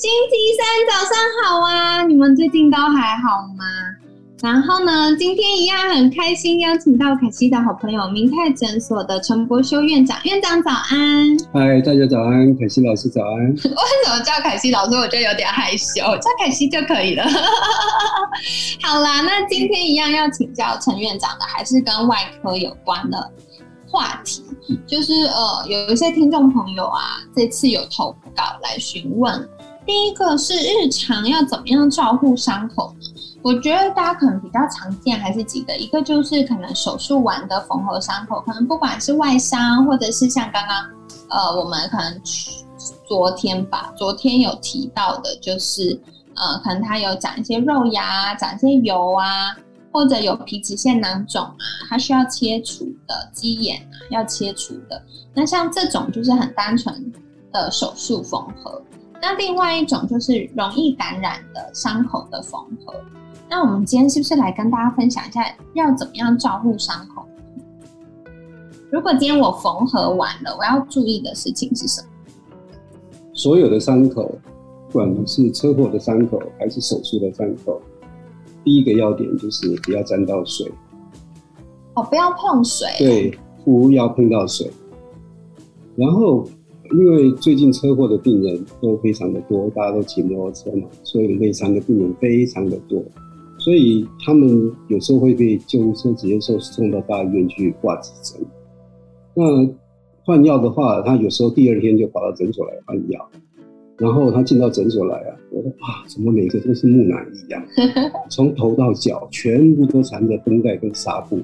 [0.00, 1.14] 星期三早上
[1.44, 2.02] 好啊！
[2.04, 3.64] 你们最近都还好吗？
[4.42, 10.16] 然后呢，今天一样很开心，邀请到凯西的好朋友明泰诊所的陈柏修院长。
[10.24, 11.36] 院长早安！
[11.52, 12.56] 嗨，大家早安！
[12.58, 13.48] 凯西老师早安！
[13.52, 14.96] 为什么叫凯西老师？
[14.96, 17.22] 我就有点害羞，叫凯西就可以了。
[18.82, 23.30] 好啦，那今天一样要请教陈院长的，还是跟外科有关的
[23.86, 24.42] 话题，
[24.86, 29.46] 就是呃，有一些听众朋友啊，这次有投稿来询问。
[29.86, 33.06] 第一个是日常要怎么样照顾伤口呢？
[33.42, 40.90] 我觉得大家可能比较常见还是几个，一个就是可能手术完的缝合伤口，可能不管是外伤，或者是像刚刚
[41.30, 42.20] 呃我们可能
[43.08, 45.98] 昨天吧，昨天有提到的，就是
[46.34, 49.56] 呃可能他有长一些肉芽，长一些油啊，
[49.90, 51.56] 或者有皮脂腺囊肿啊，
[51.88, 55.02] 它需要切除的鸡眼要切除的，
[55.34, 57.12] 那像这种就是很单纯
[57.50, 58.80] 的手术缝合。
[59.22, 62.94] 那另外一种就是容易感染的伤口的缝合。
[63.48, 67.24] 那我们今天是不是来跟大家分享一下，要怎么样照顾伤口？
[68.90, 72.08] 如果今天我缝合完了，我要注意的事情是什么？
[73.34, 74.34] 所有的伤口，
[74.88, 77.80] 不管是车祸的伤口还是手术的伤口，
[78.64, 80.72] 第一个要点就是不要沾到水。
[81.94, 82.88] 哦，不要碰水。
[82.98, 84.70] 对，不要碰到水。
[85.94, 86.48] 然后。
[86.92, 93.00] 因为最近车祸的病人都非常的多，大家都骑摩托车嘛，所以内伤的病人非常的多，
[93.58, 98.44] 所以他们有时候会被救护车直接送送到大医院去挂急诊。
[99.34, 99.68] 那
[100.24, 103.28] 换药的话，他有时候第二天就跑到诊所来换药，
[103.96, 107.62] 然后他进到诊所来啊，我说哇，怎么每个都是木乃伊样，
[108.28, 111.38] 从头到脚全部都缠着绷带跟纱布。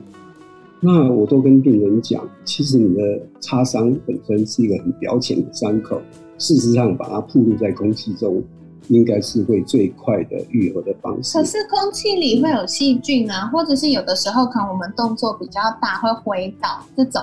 [0.81, 6.01] 那我都跟病人讲，其实你的擦伤本身是一个很表浅的伤口，
[6.39, 8.43] 事实上把它暴露在空气中，
[8.89, 11.39] 应该是会最快的愈合的方式。
[11.39, 17.23] 可是空气里会有细菌啊，或者是有的时候可能我们动作比较大会回倒这种。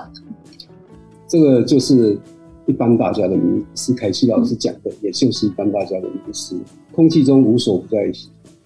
[1.28, 2.18] 这个就是
[2.66, 6.60] 一般大家的迷思，凯西老师讲的，也就是一般大家的迷思。
[6.92, 8.12] 空气中无所不在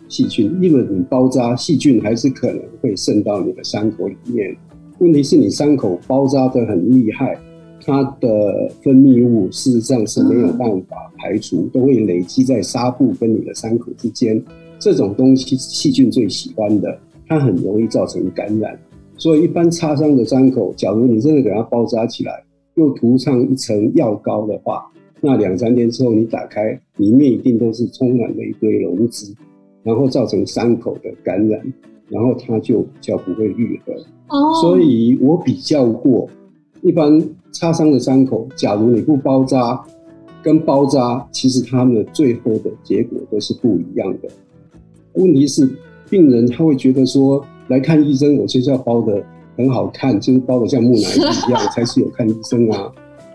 [0.08, 4.56] 细菌，因为你包扎，细菌还是可能会渗到你的伤口里面。
[5.00, 7.38] 问题是你伤口包扎的很厉害，
[7.85, 14.41] 它的分泌物事实上是没有办法排除，都会累积在纱布跟你的伤口之间。
[14.80, 16.97] 这种东西细菌最喜欢的，
[17.28, 18.78] 它很容易造成感染。
[19.18, 22.44] 所以一般擦伤的伤口，假如你真的给它包扎起来，
[22.75, 24.84] 又涂上一层药膏的话，
[25.22, 29.34] 那两三天之后你打开，里面一定都是充满了一堆脓汁，
[29.84, 31.62] 然后造成伤口的感染。
[32.09, 33.94] 然后它就比较不会愈合，
[34.62, 36.28] 所以我比较过，
[36.81, 39.84] 一般擦伤的伤口，假如你不包扎，
[40.41, 44.29] 跟包扎，其实他们的最后的结果都是不一样的。
[45.13, 45.69] 问题是
[46.09, 49.22] 病人他会觉得说，来看医生，我就是要包的
[49.57, 52.91] 很好看，就是包的像木乃伊一样，才是有看医生啊。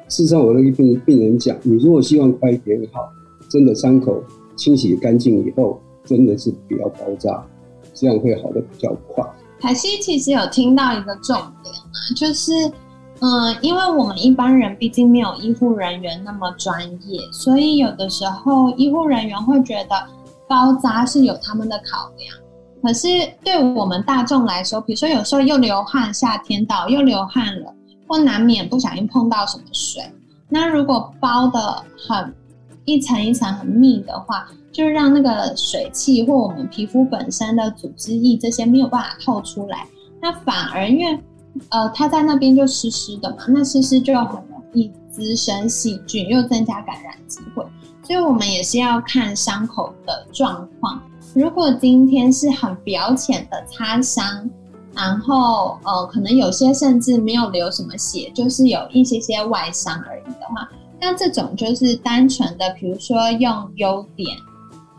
[0.09, 3.01] 事实上，我那个病病人讲，你如果希望快一点好，
[3.49, 4.23] 真的伤口
[4.57, 7.45] 清洗干净以后，真的是不要包扎。
[7.95, 9.25] 这样会好的比较快。
[9.61, 12.53] 凯西其实有听到一个重点啊，就是，
[13.21, 19.95] 嗯，因为我们一般人毕竟没有医护人员那么专业，所以有的时候医护人员会觉得
[20.49, 22.37] 包扎是有他们的考量。
[22.83, 23.07] 可是
[23.45, 27.73] 对我们大众来说，比如说有时候又流汗，夏天到又流汗了，
[28.09, 30.03] 或难免不小心碰到什么水，
[30.49, 32.35] 那如果包的很
[32.85, 34.49] 一层一层很密的话。
[34.73, 39.87] 就是让那个水汽或我们皮肤本身的组织液这些没有办法透出来，
[40.19, 41.21] 那反而因为
[41.69, 47.63] 呃它在那边就湿湿的嘛，那湿湿就很容易滋生细菌，又增加感染机会，
[48.03, 51.03] 所以我们也是要看伤口的状况。
[51.35, 54.49] 如果今天是很表浅的擦伤，
[54.95, 60.67] 然后呃可能有些甚至没有流什么血，就是有一些些外伤而已的话，
[61.03, 64.35] 那这种就是单纯的，比如说用优点。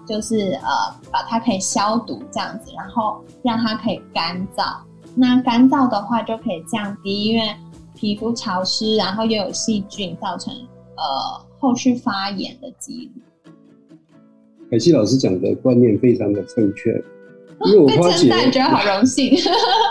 [0.06, 0.70] 就是呃，
[1.10, 4.76] 把它可以消毒这样子，然后让它可以干燥。
[5.16, 7.56] 那干燥的话，就可以降低因为
[7.96, 10.54] 皮肤潮湿，然后又有细菌造成
[10.98, 13.56] 呃后续发炎的几率。
[14.70, 17.02] 凯西老师讲的观念非常的正确，
[17.68, 19.34] 因为我发觉，觉得好荣幸。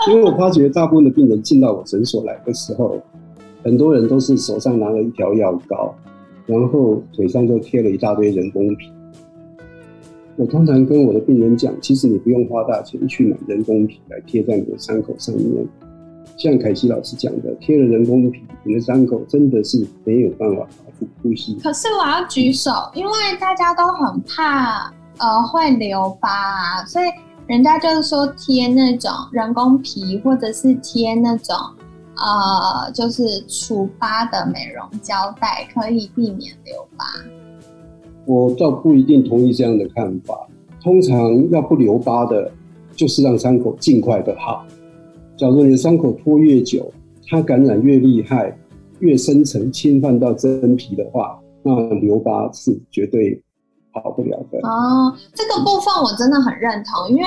[0.09, 3.01] 因为我发觉大部分的病人进到我诊所来的时候，
[3.63, 5.95] 很多人都是手上拿了一条药膏，
[6.45, 8.91] 然后腿上就贴了一大堆人工皮。
[10.35, 15.65] 我通常跟我的病人讲，其实你不用花大钱去买人工皮来贴在你的伤口上面。
[16.35, 21.53] 像凯西老师讲的，贴了人工皮，你的伤口真的是没有办法恢复呼吸。
[21.61, 27.05] 可是我要举手，因为大家都很怕呃会留疤，所以
[27.45, 31.55] 人家就是说贴那种人工皮，或者是贴那种
[32.23, 37.05] 呃就是除疤的美容胶带，可以避免留疤。
[38.25, 40.47] 我倒不一定同意这样的看法。
[40.81, 42.51] 通常要不留疤的，
[42.95, 44.65] 就是让伤口尽快的好。
[45.37, 46.91] 假如你的伤口拖越久，
[47.27, 48.57] 它感染越厉害、
[48.99, 53.41] 越深层侵犯到真皮的话，那留疤是绝对
[53.91, 54.59] 好不了的。
[54.67, 57.23] 哦，这个部分我真的很认同，因为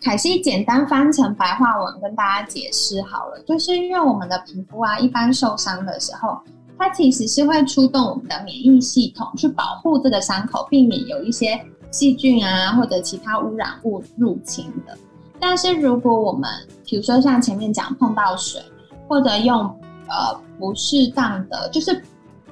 [0.00, 6.38] 凯西简单翻成白话文跟大家解释好了，就是因为我们的皮肤啊，一般受伤的时候。
[6.78, 11.58] 它其实是会出动我们的免疫系统去保护这个伤口，避免有一些
[11.90, 14.94] 细菌啊或者其他污染物入侵的。
[15.40, 16.50] 但是如果我们
[16.84, 18.60] 比如说像前面讲碰到水，
[19.08, 19.60] 或者用
[20.06, 21.98] 呃不适当的，就是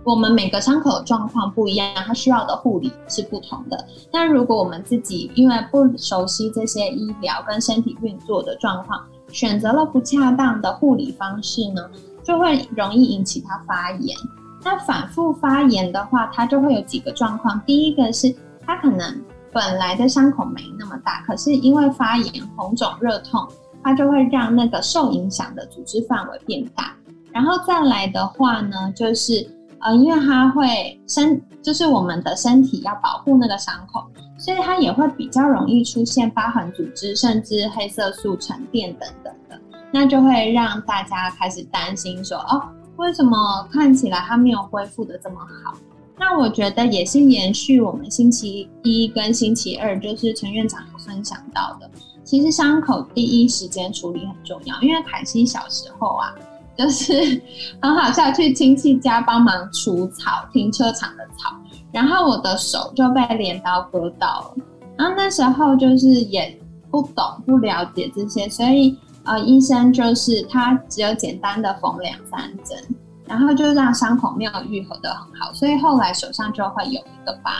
[0.05, 3.87] 我们每个伤口状况不一样，它需要的护理是不同的。
[4.13, 9.03] 但如果我们自己因为不熟悉这些医疗跟身体运作的状况，
[9.33, 11.83] 选择了不恰当的护理方式呢？
[12.23, 14.17] 就会容易引起它发炎。
[14.63, 17.61] 那反复发炎的话，它就会有几个状况。
[17.67, 18.35] 第一个是
[18.67, 19.23] 它可能
[19.53, 23.47] 本来的伤口没那么大，可是因为发炎、红肿、热痛，
[23.83, 26.95] 它就会让那个受影响的组织范围变大。
[27.31, 29.47] 然后再来的话呢，就是
[29.85, 34.03] 呃，因为它会身，就是我们的身体要保护那个伤口，
[34.39, 39.61] 所以它也会比较容易出现疤痕组织，甚至黑色素沉淀等等的。
[39.93, 42.63] 那就会让大家开始担心，说哦，
[42.97, 45.77] 为什么看起来它没有恢复的这么好？
[46.19, 51.91] 那我觉得也是延续我们星期一跟星期二，就是陈院长有分享到的。
[52.25, 56.35] 其实伤口第一时间处理很重要，因为凯西小时候啊，
[56.77, 57.43] 就是
[57.81, 61.57] 很好笑，去亲戚家帮忙除草，停车场的草，
[61.93, 64.65] 然后我的手就被镰刀割到了。
[64.97, 66.59] 然后那时候就是也
[66.91, 68.97] 不懂不了解这些，所以。
[69.27, 72.79] 呃，医生就是他只有简单的缝两三针，
[73.27, 77.53] 然后就让伤口没有愈合的很好，所以后来手上就会有一个疤。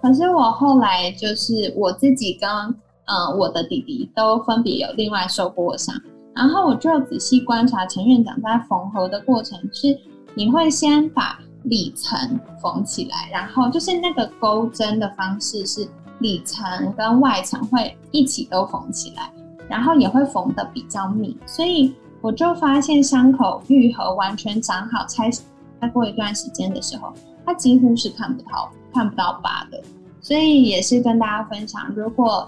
[0.00, 5.94] 可是我后来就是我自己跟呃我的弟弟都分别有另外受过伤，
[6.34, 9.98] 然后我就仔细观察陈院长在缝合的过程是，
[10.34, 12.18] 你会先把里层
[12.60, 15.88] 缝起来，然后就是那个钩针的方式是
[16.20, 19.30] 里层跟外层会一起都缝起来。
[19.68, 25.30] 然后也会缝的比较密，所以我就发现伤口愈合完全长好，拆
[25.80, 27.10] 再过一段时间的时候，
[27.46, 29.80] 它几乎是看不到看不到疤的。
[30.20, 32.46] 所以也是跟大家分享，如果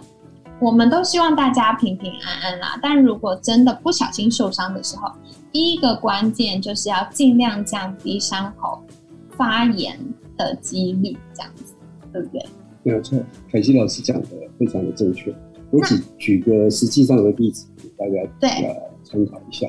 [0.64, 5.12] 我们都希望大家平平安安啦，但如果真的不小心受伤的时候，
[5.52, 8.82] 第一个关键就是要尽量降低伤口
[9.36, 9.94] 发炎
[10.38, 11.74] 的几率，这样子，
[12.10, 12.42] 对不对？
[12.82, 13.18] 没有错，
[13.52, 14.28] 凯西老师讲的
[14.58, 15.34] 非常的正确。
[15.70, 18.74] 我只举个实际上的例子给大家呃
[19.04, 19.66] 参考一下。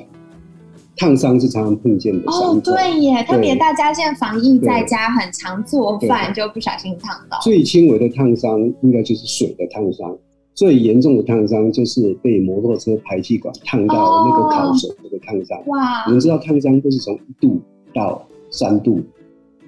[0.96, 7.38] 烫伤是常常碰见的哦，对耶，特别大家现在防疫在家，很常做饭就不小心烫到。
[7.42, 10.16] 最轻微的烫伤应该就是水的烫伤，
[10.56, 13.94] 最严重的烫伤就是被摩托车排气管烫到
[14.26, 15.62] 那个烤手那个烫伤。
[15.66, 16.06] 哇！
[16.06, 17.60] 你们知道烫伤都是从一度
[17.94, 19.02] 到三度，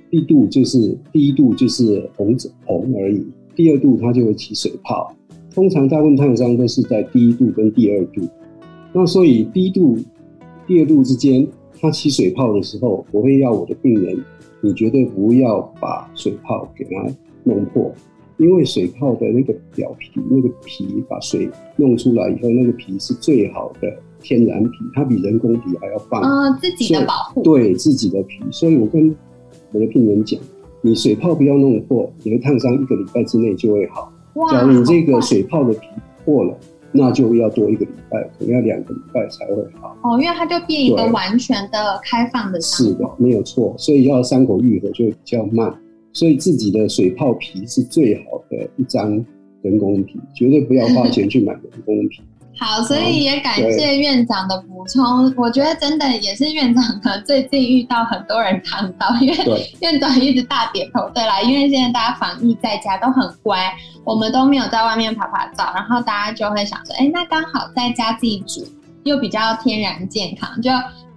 [0.09, 3.23] 一度就是第一度就是红红而已，
[3.54, 5.14] 第二度它就会起水泡。
[5.54, 8.23] 通常大部分烫伤都是在第一度跟第二度，
[8.95, 9.99] 那所以第一度、
[10.66, 11.47] 第二度之间，
[11.78, 14.16] 它起水泡的时候，我会要我的病人，
[14.62, 17.07] 你绝对不要把水泡给它
[17.45, 17.92] 弄破，
[18.38, 23.92] 因为水泡的那个表皮、那个皮把水弄出来以后，那个皮是最好的
[24.23, 26.23] 天然皮，它比人工皮还要棒。
[26.23, 28.40] 啊，自己的保护，对自己的皮。
[28.50, 29.14] 所以我跟
[29.73, 30.40] 我的病人讲，
[30.83, 34.12] 你水泡不要弄破，你的烫伤一个礼拜之内就会好。
[34.52, 35.88] 假如你这个水泡的皮
[36.25, 36.57] 破了，
[36.92, 39.97] 那就要多一个礼拜，可能要两个礼拜才会好。
[40.04, 43.75] 哦，因为它就变一个完全的开放的是的，没有错。
[43.76, 45.75] 所以要伤口愈合就比较慢。
[46.12, 49.11] 所以自己的水泡皮是最好的一张
[49.62, 52.23] 人工皮，绝对不要花钱去买人工皮。
[52.61, 55.33] 好，所以也感谢院长的补充。
[55.37, 59.37] 我觉得真的也是院长呢最近遇到很多人看到，因为
[59.81, 61.09] 院长一直大点头。
[61.15, 63.73] 对啦，因为现在大家防疫在家都很乖，
[64.05, 68.67] 我们都没有在外面拍拍照，然后大家就会想说，哎，那刚好在家自己煮，
[69.05, 70.69] 又比较天然健康，就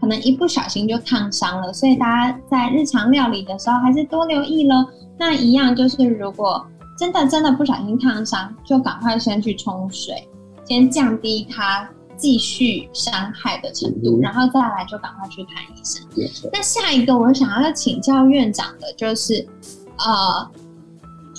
[0.02, 1.72] 可能一不小心就烫伤了。
[1.72, 4.86] 所以大家在日常料理的时候还是多留意喽。
[5.18, 6.66] 那一样就是，如果
[6.98, 10.28] 真的真的不小心烫伤，就赶快先去冲水。
[10.66, 16.06] 先降低它继续伤害的程度，然后再来就赶快去看医生。
[16.52, 19.46] 那下一个我想要请教院长的就是，
[19.98, 20.50] 呃，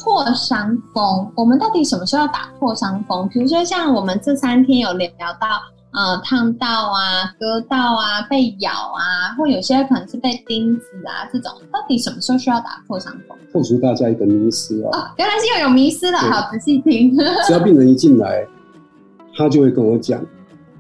[0.03, 3.29] 破伤风，我们到底什么时候打破伤风？
[3.29, 5.09] 比如说像我们这三天有聊
[5.41, 13.37] 到，呃，烫到啊、割到啊、被咬啊，或有些可能是被钉子啊这种，到底什么时候需要打破伤风？
[13.53, 14.89] 破除大家一个迷思啊！
[14.93, 17.17] 哦，原来是又有迷思了，好仔细听。
[17.47, 18.47] 只要病人一进来。
[19.35, 20.23] 他就会跟我讲，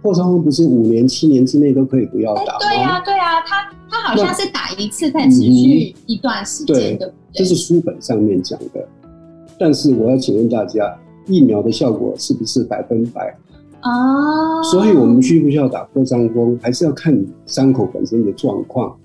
[0.02, 2.59] 破伤风不是五年、七年之内都可以不要打吗？
[2.61, 7.12] 对呀，对呀，他他好像是打一次，再持续一段时间对。
[7.33, 8.87] 这是书本上面讲的，
[9.59, 10.95] 但是我要请问大家，
[11.26, 13.35] 疫苗的效果是不是百分百？
[13.83, 18.97] 哦，所以我们需不需要打破伤风，还是要看你伤口本身的状况。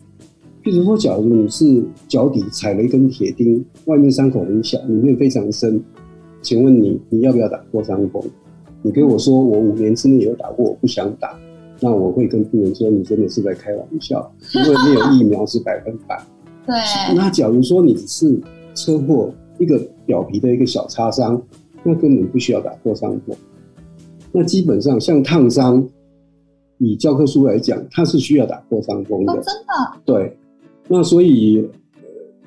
[0.63, 5.81] 譬如说，假如你是脚底踩了一根铁钉，外面伤口很小，里面非常深，
[6.41, 8.21] 请问你，你要不要打破伤风？
[8.81, 11.35] 你跟我说我五年之内有打过，我不想打，
[11.79, 16.21] 那我会跟病人说你真的是在开玩笑， 因为没有疫苗是百分百。
[16.65, 16.75] 对。
[17.15, 18.39] 那假如说你只是
[18.75, 21.41] 车祸一个表皮的一个小擦伤，
[21.81, 23.35] 那根本不需要打破伤风。
[24.31, 25.83] 那基本上像烫伤，
[26.77, 29.33] 以教科书来讲，它是需要打破伤风的。
[29.35, 29.99] 真的。
[30.05, 30.37] 对。
[30.87, 31.67] 那所以。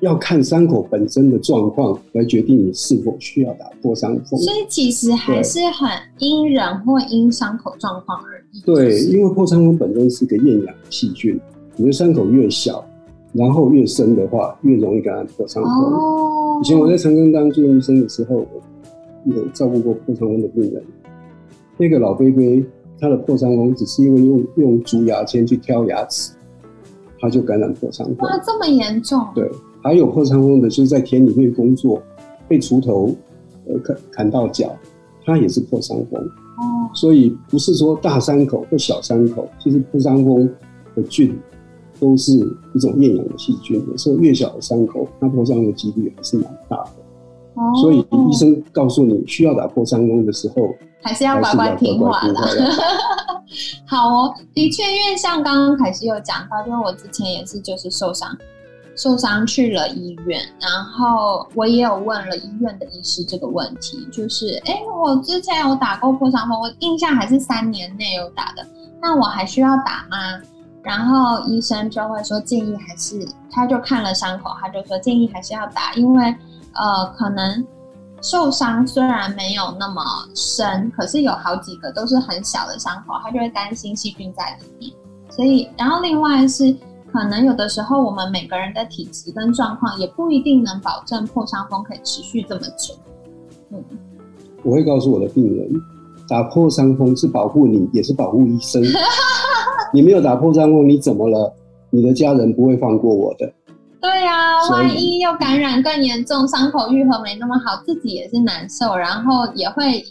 [0.01, 8.59] 要看伤口本身的状况来决定你是否需要打破伤风，所以其实还是很因人或因伤口状况而异。
[8.65, 11.39] 对，因为破伤风本身是个厌氧细菌，
[11.75, 12.83] 你的伤口越小，
[13.31, 15.71] 然后越深的话，越容易感染破伤风。
[15.71, 16.59] 哦。
[16.63, 18.43] 以前我在长庚当住院医生的时候，
[19.25, 20.83] 有照顾过破伤风的病人。
[21.81, 22.63] 那个老龟龟，
[22.99, 26.31] 它的破伤风只是因为用用竹牙签去挑牙齿，
[27.19, 28.17] 它就感染破伤风。
[28.19, 29.19] 哇，这么严重？
[29.33, 29.49] 对。
[29.81, 31.99] 还有破伤风的，就是在田里面工作，
[32.47, 33.15] 被锄头
[33.67, 34.77] 呃砍砍到脚，
[35.25, 36.21] 它也是破伤风。
[36.21, 40.47] 哦，所以不是说大伤口或小伤口，其实破伤风
[40.93, 41.35] 的菌
[41.99, 42.33] 都是
[42.75, 43.83] 一种厌氧的细菌。
[43.89, 46.91] 有时候越小的伤口，它破伤的几率还是蛮大的。
[47.55, 52.33] 哦，所以医生告诉你需要打破伤风的时候，还是要乖乖听话的。
[53.85, 58.37] 好哦，的确，因为像刚刚凯西有讲到，就是我之前也是就是受伤。
[58.93, 68.67] 受伤去了医院，然后我也有问了医院的医师这个问题，就是，哎，我之前有打过破伤风，我印象还是三年内有打的，
[69.01, 70.39] 那我还需要打吗？
[70.83, 76.35] 然后医生就会说建议还是，他就看了伤口，他就说建议还是要打，因为
[76.73, 77.65] 呃，可能
[78.21, 80.01] 受伤虽然没有那么
[80.35, 84.93] 深，可是有好几个都是很小的伤口，他就会担心细菌在里面，
[85.29, 86.75] 所以，然后另外是。
[87.13, 92.93] 可能有的时候，我们每个人的体质跟状况也不一定能保证破伤风可以持续这么久。
[93.69, 93.83] 嗯，
[94.63, 95.69] 我会告诉我的病人，
[96.29, 98.81] 打破伤风是保护你，也是保护医生。
[99.91, 101.53] 你没有打破伤风，你怎么了？
[101.89, 103.51] 你的家人不会放过我的。
[104.01, 110.03] 对呀，万一又感染更严重，伤口愈合没那么好，自己也是难受，然后也会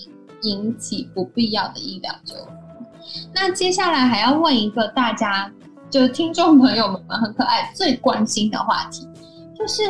[0.43, 2.47] 引起不必要的医疗纠纷。
[3.35, 5.51] 那接下来还要问一个大家。
[5.91, 9.09] 就是听众朋友们很可爱，最关心的话题，
[9.59, 9.83] 就是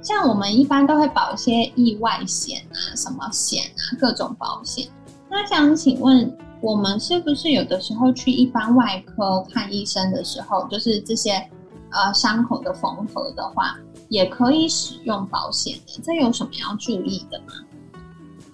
[0.00, 4.86] 像我们一般都会保一些意外险啊，什么险啊，各种保险。
[5.28, 11.44] 那想请问，我们是不是有的时候去一般外科看医生的时候，就是这些
[11.90, 13.78] 呃伤口的缝合的话，
[14.08, 16.00] 也可以使用保险的？
[16.02, 17.52] 这有什么要注意的吗？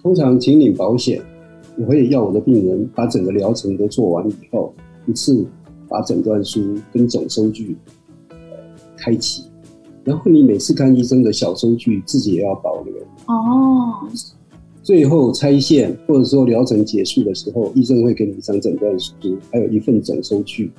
[0.01, 1.21] 通常请领保险，
[1.77, 4.73] 我会要我的病人把整个疗程都做完以后，
[5.05, 5.45] 一次。
[5.87, 7.77] 把诊断书跟总收据
[8.97, 9.43] 开启，
[10.03, 12.95] 然后你每次看医生的小收据自己也要保留
[13.27, 14.09] 哦。
[14.81, 19.13] 最后拆线或者说疗程结束的时候，医生会给你一张诊断书，
[19.51, 20.71] 还有一份总收据。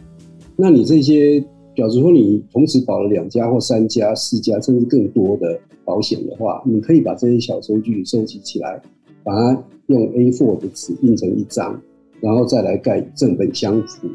[0.57, 1.43] 那你这些，
[1.77, 8.81] 假如说你同时保了两家或三家、四家甚至更多的保险的话，你可以把这些小收据收集起来，
[9.23, 11.79] 把它用 A4 的纸印成一张，
[12.21, 14.09] 然后再来盖正本相符。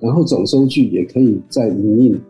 [0.00, 2.20] 然后总收据也可以再影印，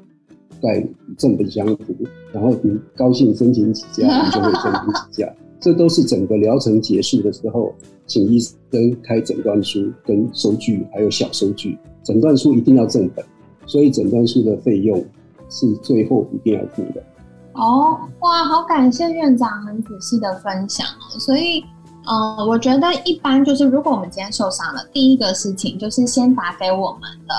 [0.61, 1.95] 盖正本相符。
[2.33, 5.35] 然后你高兴申请几家，你就会申请几家。
[5.59, 7.75] 这都是整个疗程结束的时候，
[8.07, 11.79] 请医生开诊断书、跟收据，还有小收据。
[12.05, 13.25] 诊断书一定要正本，
[13.67, 15.05] 所以诊断书的费用
[15.51, 17.03] 是最后一定要付的。
[17.55, 21.19] 哦，哇，好感谢院长很仔细的分享哦。
[21.19, 21.65] 所以，
[22.07, 27.35] 嗯，我觉得一般就是，如果我们今天受伤了，第一个事情就是先打给我们的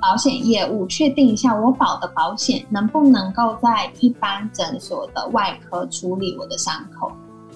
[0.00, 7.12] 保险业务，确定一下我保的保险能不能够在一般诊所的外科处理我的伤口。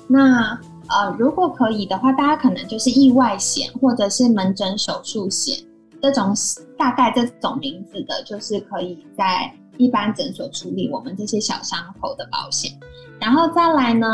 [0.07, 5.57] 那呃，如果可以的话，大家可能就是意外险或者是门诊手术险
[6.03, 6.35] 这种
[6.77, 12.73] 大概这种名字的，就是可以在一般诊所处理我们这些小伤口的保险。
[13.21, 14.09] 然后再来呢，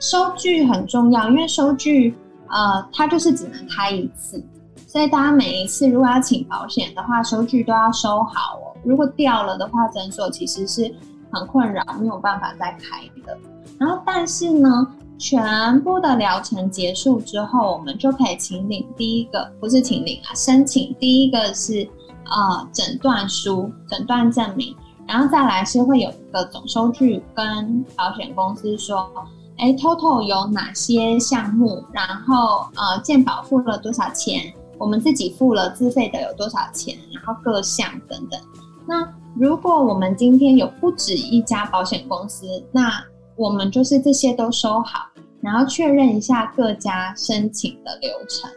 [0.00, 2.14] 收据很重要，因为收据
[2.48, 4.42] 呃，它就是只能开一次，
[4.86, 8.74] 所以大家每一次如果要请保险的话，收据都要收好哦。
[8.82, 10.90] 如果掉了的话，诊所其实是
[11.30, 13.36] 很困扰，没有办法再开的。
[13.78, 14.86] 然后但是呢。
[15.18, 21.86] 全部的疗程结束之后，我们就可以请领第一个，不是请领啊，申请第一个是
[22.24, 24.74] 呃诊断书、诊断证明，
[25.06, 29.10] 然后再来是会有一个总收据跟保险公司说，
[29.56, 38.40] 哎，total 有哪些项目，然后呃健保付了多少钱，我们自己付了自费的有多少钱，然后各项等等。
[38.86, 43.02] 那如果我们今天有不止一家保险公司，那
[43.38, 45.06] 我们就是这些都收好，
[45.40, 48.50] 然后确认一下各家申请的流程，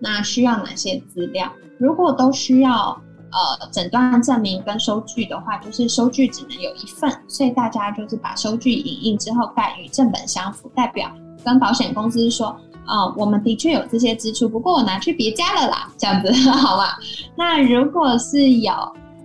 [0.00, 1.48] 那需要哪些资料？
[1.78, 11.08] 如果都需要呃诊断证明跟收据的话，就是收据只能有一份，所以大家就是把收据影印之后盖与正本相符，代表
[11.44, 12.48] 跟保险公司说，
[12.88, 16.98] 哦，我们的确有这些支出，不过我拿去别家了啦，这样子好吧？
[17.36, 18.72] 那如果是有。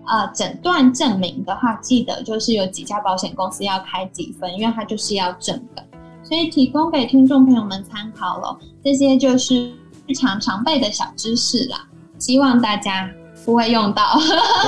[0.07, 5.83] 呃，诊断证明的话，记得就是有几家保险公司要开几分，因为它就是要证的，
[6.23, 8.57] 所以提供给听众朋友们参考了。
[8.81, 9.73] 这些就是
[10.07, 11.85] 日常常备的小知识啦，
[12.17, 13.09] 希望大家
[13.45, 14.17] 不会用到，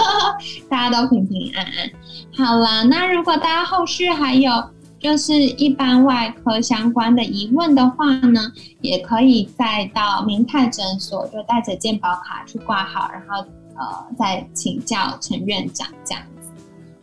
[0.69, 1.89] 大家都平平安安。
[2.36, 4.51] 好了，那如果大家后续还有
[5.00, 8.41] 就是一般外科相关的疑问的话呢，
[8.81, 13.46] 也可以再到明泰诊所，就带着健保卡去挂号，然后。
[13.79, 16.50] 呃，再请教陈院长这样子。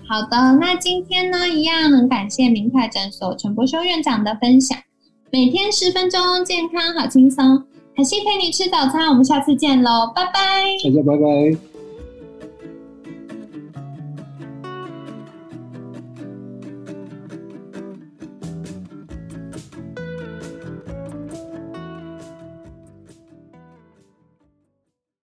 [0.07, 4.79] 好的，那今天呢，一样很感谢明泰诊所陈博修院长的分享。
[5.33, 7.65] 每天十分钟，健康好轻松。
[7.97, 10.33] 海西陪你吃早餐，我们下次见喽，拜拜。
[10.85, 11.76] 大家拜拜。